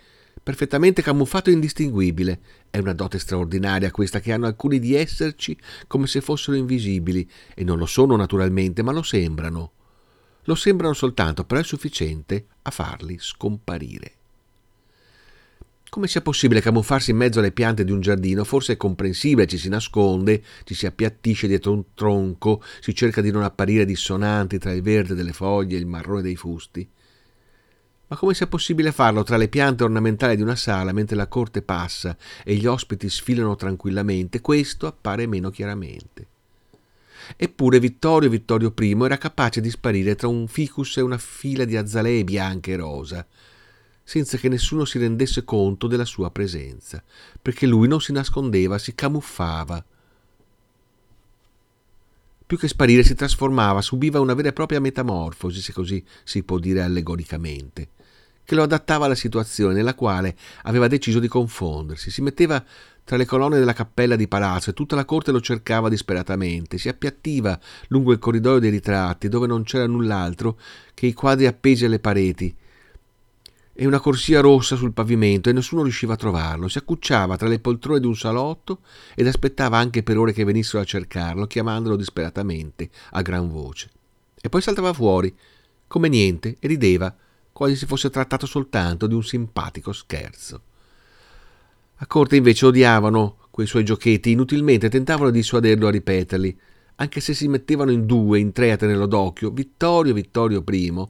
[0.43, 2.41] perfettamente camuffato e indistinguibile.
[2.71, 5.57] È una dote straordinaria questa che hanno alcuni di esserci
[5.87, 9.73] come se fossero invisibili, e non lo sono naturalmente, ma lo sembrano.
[10.45, 14.18] Lo sembrano soltanto, però è sufficiente a farli scomparire.
[15.91, 18.45] Come sia possibile camuffarsi in mezzo alle piante di un giardino?
[18.45, 23.31] Forse è comprensibile, ci si nasconde, ci si appiattisce dietro un tronco, si cerca di
[23.31, 26.87] non apparire dissonanti tra il verde delle foglie e il marrone dei fusti.
[28.09, 31.63] Ma come sia possibile farlo tra le piante ornamentali di una sala mentre la corte
[31.63, 34.43] passa e gli ospiti sfilano tranquillamente?
[34.43, 36.27] Questo appare meno chiaramente.
[37.37, 41.77] Eppure Vittorio Vittorio I era capace di sparire tra un ficus e una fila di
[41.77, 43.27] azalee bianche e rosa,
[44.09, 47.05] senza che nessuno si rendesse conto della sua presenza,
[47.43, 49.85] perché lui non si nascondeva, si camuffava.
[52.47, 56.59] Più che sparire si trasformava, subiva una vera e propria metamorfosi, se così si può
[56.59, 57.89] dire allegoricamente,
[58.45, 62.11] che lo adattava alla situazione nella quale aveva deciso di confondersi.
[62.11, 62.65] Si metteva
[63.05, 66.79] tra le colonne della cappella di palazzo e tutta la corte lo cercava disperatamente.
[66.79, 70.59] Si appiattiva lungo il corridoio dei ritratti, dove non c'era null'altro
[70.95, 72.57] che i quadri appesi alle pareti,
[73.81, 76.67] e una corsia rossa sul pavimento e nessuno riusciva a trovarlo.
[76.67, 78.81] Si accucciava tra le poltrone di un salotto
[79.15, 83.89] ed aspettava anche per ore che venissero a cercarlo, chiamandolo disperatamente a gran voce.
[84.43, 85.33] E poi saltava fuori,
[85.87, 87.15] come niente, e rideva,
[87.53, 90.63] quasi si fosse trattato soltanto di un simpatico scherzo.
[91.99, 96.59] A corte invece odiavano quei suoi giochetti, inutilmente tentavano di dissuaderlo a ripeterli,
[96.97, 99.53] anche se si mettevano in due, in tre a tenerlo d'occhio.
[99.53, 101.09] Vittorio Vittorio I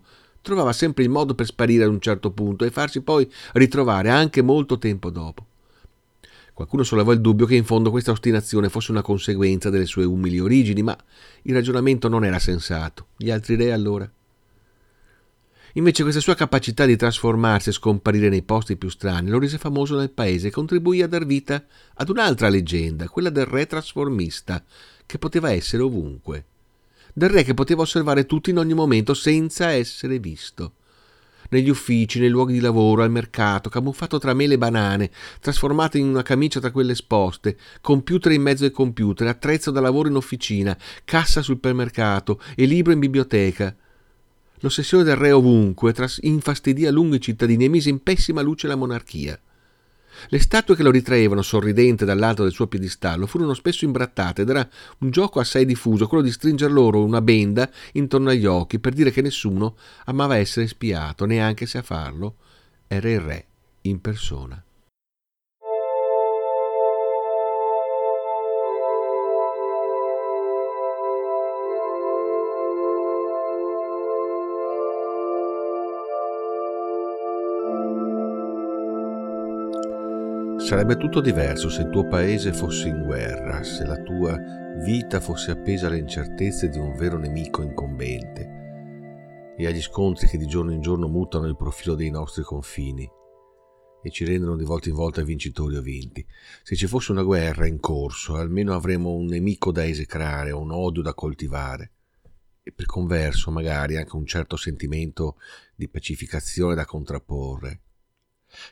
[0.49, 4.41] trovava sempre il modo per sparire ad un certo punto e farsi poi ritrovare anche
[4.41, 5.45] molto tempo dopo.
[6.55, 10.41] Qualcuno sollevò il dubbio che in fondo questa ostinazione fosse una conseguenza delle sue umili
[10.41, 10.97] origini, ma
[11.43, 13.09] il ragionamento non era sensato.
[13.17, 14.11] Gli altri re allora?
[15.75, 19.97] Invece questa sua capacità di trasformarsi e scomparire nei posti più strani lo rese famoso
[19.97, 21.63] nel paese e contribuì a dar vita
[21.95, 24.65] ad un'altra leggenda, quella del re trasformista,
[25.05, 26.45] che poteva essere ovunque
[27.19, 30.73] del re che poteva osservare tutti in ogni momento senza essere visto.
[31.51, 36.07] Negli uffici, nei luoghi di lavoro, al mercato, camuffato tra mele e banane, trasformato in
[36.07, 40.77] una camicia tra quelle esposte, computer in mezzo ai computer, attrezzo da lavoro in officina,
[41.05, 43.75] cassa sul supermercato e libro in biblioteca.
[44.61, 48.77] L'ossessione del re ovunque infastidì a lungo i cittadini e mise in pessima luce la
[48.77, 49.41] monarchia.
[50.29, 54.69] Le statue che lo ritraevano sorridente dall'alto del suo piedistallo furono spesso imbrattate ed era
[54.99, 59.11] un gioco assai diffuso quello di stringer loro una benda intorno agli occhi per dire
[59.11, 59.77] che nessuno
[60.07, 62.37] amava essere spiato, neanche se a farlo
[62.87, 63.47] era il re
[63.83, 64.63] in persona.
[80.59, 84.37] Sarebbe tutto diverso se il tuo paese fosse in guerra, se la tua
[84.85, 90.47] vita fosse appesa alle incertezze di un vero nemico incombente e agli scontri che di
[90.47, 93.09] giorno in giorno mutano il profilo dei nostri confini
[94.03, 96.27] e ci rendono di volta in volta vincitori o vinti.
[96.63, 101.03] Se ci fosse una guerra in corso, almeno avremmo un nemico da esecrare, un odio
[101.03, 101.93] da coltivare.
[102.63, 105.37] e per converso magari anche un certo sentimento
[105.75, 107.81] di pacificazione da contrapporre.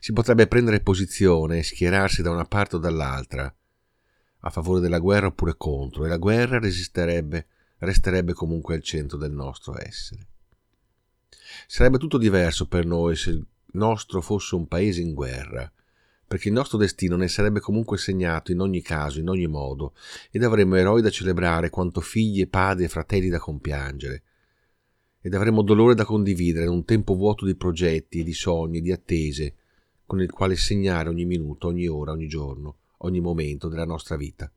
[0.00, 3.54] Si potrebbe prendere posizione e schierarsi da una parte o dall'altra,
[4.40, 7.46] a favore della guerra oppure contro, e la guerra resisterebbe,
[7.78, 10.26] resterebbe comunque al centro del nostro essere.
[11.66, 15.70] Sarebbe tutto diverso per noi se il nostro fosse un paese in guerra,
[16.26, 19.94] perché il nostro destino ne sarebbe comunque segnato in ogni caso, in ogni modo,
[20.30, 24.22] ed avremmo eroi da celebrare quanto figli e padri e fratelli da compiangere,
[25.20, 29.54] ed avremmo dolore da condividere in un tempo vuoto di progetti, di sogni, di attese,
[30.06, 34.50] con il quale segnare ogni minuto, ogni ora, ogni giorno, ogni momento della nostra vita.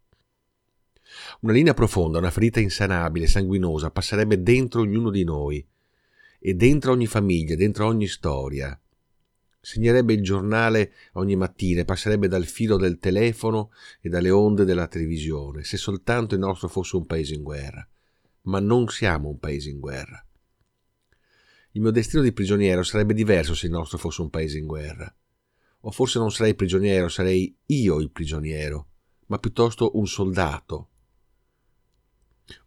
[1.41, 5.65] Una linea profonda, una ferita insanabile, sanguinosa, passerebbe dentro ognuno di noi,
[6.39, 8.79] e dentro ogni famiglia, dentro ogni storia.
[9.62, 15.63] Segnerebbe il giornale ogni mattina passerebbe dal filo del telefono e dalle onde della televisione,
[15.63, 17.85] se soltanto il nostro fosse un paese in guerra.
[18.43, 20.23] Ma non siamo un paese in guerra.
[21.73, 25.13] Il mio destino di prigioniero sarebbe diverso se il nostro fosse un paese in guerra.
[25.82, 28.88] O forse non sarei prigioniero, sarei io il prigioniero,
[29.28, 30.89] ma piuttosto un soldato,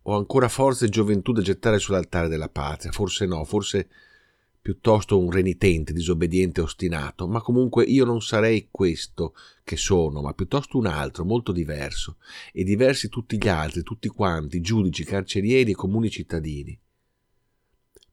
[0.03, 3.88] ho ancora forza e gioventù da gettare sull'altare della patria, forse no, forse
[4.62, 10.79] piuttosto un renitente, disobbediente ostinato, ma comunque io non sarei questo che sono, ma piuttosto
[10.79, 12.18] un altro, molto diverso,
[12.53, 16.79] e diversi tutti gli altri, tutti quanti, giudici, carcerieri e comuni cittadini.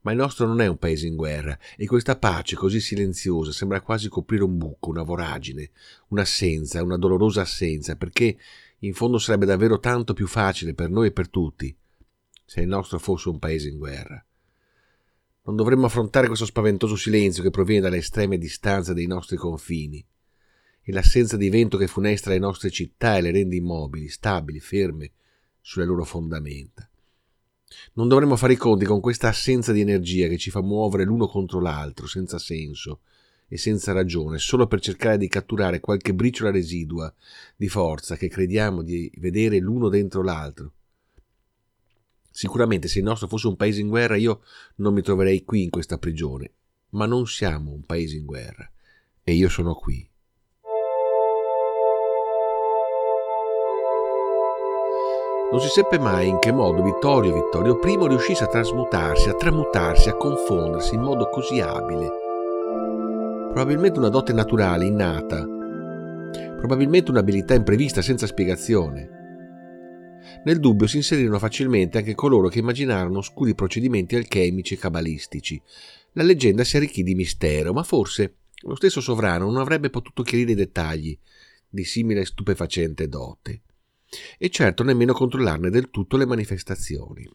[0.01, 3.81] Ma il nostro non è un paese in guerra, e questa pace così silenziosa sembra
[3.81, 5.71] quasi coprire un buco, una voragine,
[6.09, 8.37] un'assenza, una dolorosa assenza, perché
[8.79, 11.75] in fondo sarebbe davvero tanto più facile per noi e per tutti
[12.45, 14.23] se il nostro fosse un paese in guerra.
[15.43, 20.03] Non dovremmo affrontare questo spaventoso silenzio che proviene dalle estreme distanze dei nostri confini
[20.81, 25.11] e l'assenza di vento che funestra le nostre città e le rende immobili, stabili, ferme
[25.61, 26.88] sulle loro fondamenta.
[27.93, 31.27] Non dovremmo fare i conti con questa assenza di energia che ci fa muovere l'uno
[31.27, 33.01] contro l'altro senza senso
[33.47, 37.13] e senza ragione, solo per cercare di catturare qualche briciola residua
[37.55, 40.73] di forza che crediamo di vedere l'uno dentro l'altro.
[42.31, 44.41] Sicuramente se il nostro fosse un paese in guerra io
[44.75, 46.53] non mi troverei qui in questa prigione,
[46.91, 48.69] ma non siamo un paese in guerra
[49.23, 50.08] e io sono qui.
[55.51, 60.09] Non si seppe mai in che modo Vittorio Vittorio I riuscisse a trasmutarsi, a tramutarsi,
[60.09, 62.27] a confondersi in modo così abile
[63.49, 65.43] probabilmente una dote naturale, innata,
[66.57, 69.17] probabilmente un'abilità imprevista senza spiegazione.
[70.45, 75.61] Nel dubbio si inserirono facilmente anche coloro che immaginarono oscuri procedimenti alchemici e cabalistici.
[76.13, 80.51] La leggenda si arricchì di mistero, ma forse lo stesso sovrano non avrebbe potuto chiarire
[80.51, 81.17] i dettagli
[81.67, 83.61] di simile stupefacente dote,
[84.37, 87.29] e certo nemmeno controllarne del tutto le manifestazioni.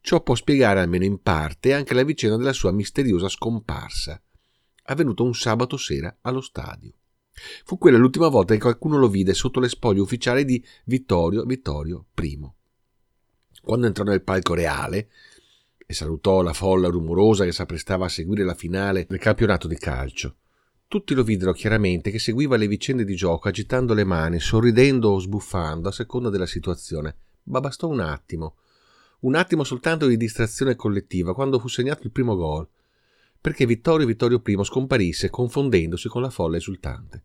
[0.00, 4.22] Ciò può spiegare almeno in parte anche la vicenda della sua misteriosa scomparsa
[4.84, 6.92] avvenuto un sabato sera allo stadio.
[7.64, 12.06] Fu quella l'ultima volta che qualcuno lo vide sotto le spoglie ufficiali di Vittorio Vittorio
[12.20, 12.50] I.
[13.62, 15.08] Quando entrò nel palco reale
[15.86, 20.36] e salutò la folla rumorosa che s'apprestava a seguire la finale del campionato di calcio,
[20.92, 25.18] tutti lo videro chiaramente che seguiva le vicende di gioco agitando le mani, sorridendo o
[25.18, 28.56] sbuffando a seconda della situazione, ma bastò un attimo,
[29.20, 32.68] un attimo soltanto di distrazione collettiva quando fu segnato il primo gol
[33.40, 37.22] perché Vittorio Vittorio I scomparisse confondendosi con la folla esultante.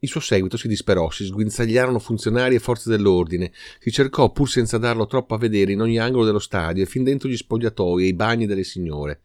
[0.00, 4.78] Il suo seguito si disperò, si sguinzagliarono funzionari e forze dell'ordine, si cercò, pur senza
[4.78, 8.08] darlo troppo a vedere, in ogni angolo dello stadio e fin dentro gli spogliatoi e
[8.08, 9.22] i bagni delle signore.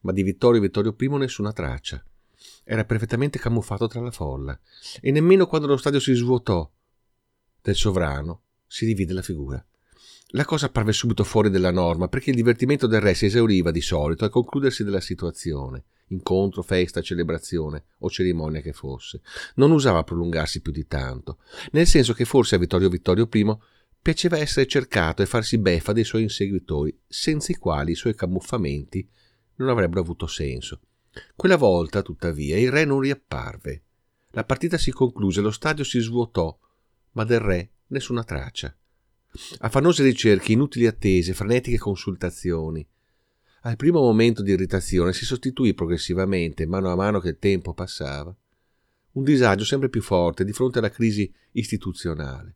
[0.00, 2.02] Ma di Vittorio Vittorio I nessuna traccia.
[2.70, 4.60] Era perfettamente camuffato tra la folla,
[5.00, 6.70] e nemmeno quando lo stadio si svuotò
[7.62, 9.64] del sovrano si divide la figura.
[10.32, 13.80] La cosa parve subito fuori della norma, perché il divertimento del re si esauriva di
[13.80, 19.22] solito al concludersi della situazione, incontro, festa, celebrazione o cerimonia che fosse.
[19.54, 21.38] Non usava prolungarsi più di tanto,
[21.70, 23.56] nel senso che forse a Vittorio Vittorio I
[24.02, 29.08] piaceva essere cercato e farsi beffa dei suoi inseguitori, senza i quali i suoi camuffamenti
[29.54, 30.80] non avrebbero avuto senso.
[31.34, 33.82] Quella volta, tuttavia, il re non riapparve.
[34.32, 36.56] La partita si concluse, lo stadio si svuotò,
[37.12, 38.74] ma del re nessuna traccia.
[39.58, 42.86] Affannose ricerche, inutili attese, frenetiche consultazioni.
[43.62, 48.34] Al primo momento di irritazione si sostituì progressivamente, mano a mano che il tempo passava,
[49.12, 52.54] un disagio sempre più forte di fronte alla crisi istituzionale.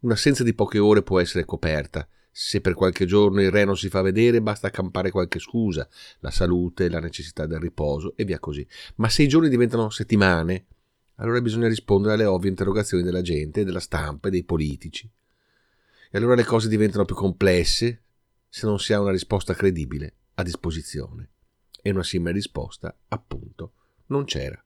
[0.00, 2.08] Un'assenza di poche ore può essere coperta.
[2.40, 5.88] Se per qualche giorno il re non si fa vedere, basta accampare qualche scusa,
[6.20, 8.64] la salute, la necessità del riposo e via così.
[8.94, 10.66] Ma se i giorni diventano settimane,
[11.16, 15.10] allora bisogna rispondere alle ovvie interrogazioni della gente, della stampa e dei politici.
[16.10, 18.02] E allora le cose diventano più complesse,
[18.48, 21.30] se non si ha una risposta credibile a disposizione.
[21.82, 23.72] E una simile risposta, appunto,
[24.06, 24.62] non c'era.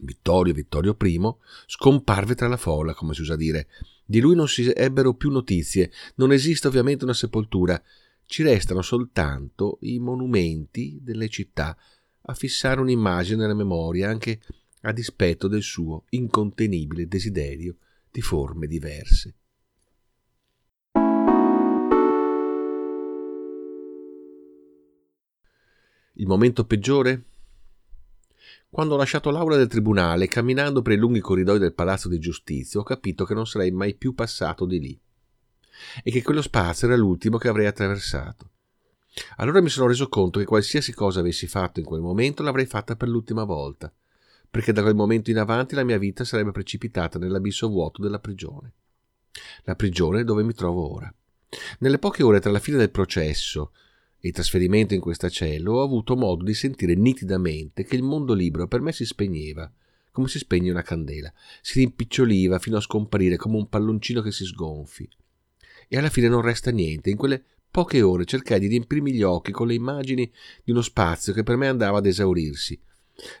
[0.00, 1.20] Vittorio, Vittorio I,
[1.66, 3.68] scomparve tra la folla, come si usa dire.
[4.04, 7.80] Di lui non si ebbero più notizie, non esiste ovviamente una sepoltura,
[8.26, 11.76] ci restano soltanto i monumenti delle città
[12.28, 14.40] a fissare un'immagine nella memoria anche
[14.82, 17.76] a dispetto del suo incontenibile desiderio
[18.10, 19.34] di forme diverse.
[26.18, 27.24] Il momento peggiore?
[28.76, 32.78] Quando ho lasciato l'aula del tribunale, camminando per i lunghi corridoi del palazzo di giustizia,
[32.78, 35.00] ho capito che non sarei mai più passato di lì
[36.02, 38.50] e che quello spazio era l'ultimo che avrei attraversato.
[39.36, 42.96] Allora mi sono reso conto che qualsiasi cosa avessi fatto in quel momento l'avrei fatta
[42.96, 43.90] per l'ultima volta,
[44.50, 48.74] perché da quel momento in avanti la mia vita sarebbe precipitata nell'abisso vuoto della prigione.
[49.62, 51.10] La prigione dove mi trovo ora.
[51.78, 53.72] Nelle poche ore tra la fine del processo
[54.18, 58.34] e il trasferimento in questa cella ho avuto modo di sentire nitidamente che il mondo
[58.34, 59.70] libero per me si spegneva,
[60.10, 64.44] come si spegne una candela, si rimpiccioliva fino a scomparire come un palloncino che si
[64.44, 65.08] sgonfi.
[65.88, 69.52] E alla fine non resta niente, in quelle poche ore cercai di riempirmi gli occhi
[69.52, 70.32] con le immagini
[70.64, 72.80] di uno spazio che per me andava ad esaurirsi.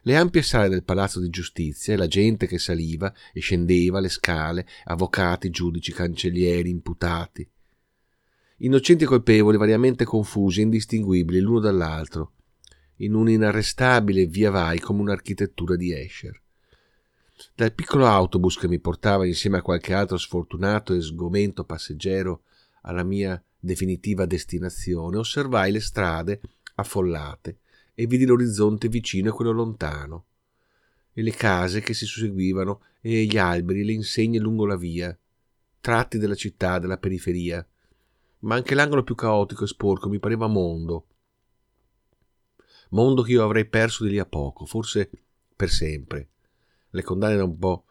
[0.02, 4.08] Le ampie sale del palazzo di giustizia e la gente che saliva e scendeva le
[4.08, 7.48] scale, avvocati, giudici, cancellieri, imputati.
[8.60, 12.32] Innocenti e colpevoli variamente confusi e indistinguibili l'uno dall'altro,
[12.96, 16.40] in un inarrestabile via vai come un'architettura di Escher.
[17.54, 22.44] Dal piccolo autobus che mi portava insieme a qualche altro sfortunato e sgomento passeggero
[22.82, 26.40] alla mia definitiva destinazione, osservai le strade
[26.76, 27.58] affollate
[27.94, 30.24] e vidi l'orizzonte vicino e quello lontano,
[31.12, 35.14] e le case che si susseguivano e gli alberi e le insegne lungo la via,
[35.78, 37.66] tratti della città, della periferia,
[38.40, 41.06] ma anche l'angolo più caotico e sporco mi pareva mondo.
[42.90, 45.10] Mondo che io avrei perso di lì a poco, forse
[45.54, 46.30] per sempre.
[46.90, 47.84] Le condanne da un po'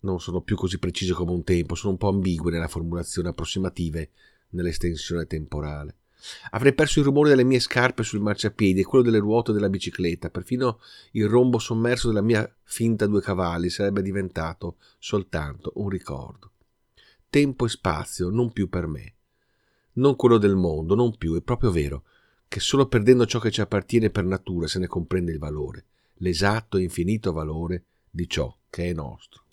[0.00, 4.10] non sono più così precise come un tempo, sono un po' ambigue nella formulazione approssimative
[4.50, 5.96] nell'estensione temporale.
[6.50, 10.30] Avrei perso il rumore delle mie scarpe sul marciapiedi e quello delle ruote della bicicletta,
[10.30, 10.80] perfino
[11.12, 16.52] il rombo sommerso della mia finta due cavalli sarebbe diventato soltanto un ricordo.
[17.28, 19.15] Tempo e spazio non più per me,
[19.96, 22.04] non quello del mondo, non più, è proprio vero,
[22.48, 25.86] che solo perdendo ciò che ci appartiene per natura se ne comprende il valore,
[26.16, 29.45] l'esatto e infinito valore di ciò che è nostro.